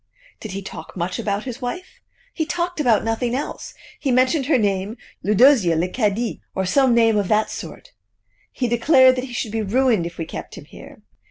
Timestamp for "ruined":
9.61-10.07